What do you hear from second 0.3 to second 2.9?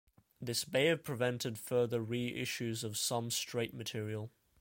This may have prevented further re-issues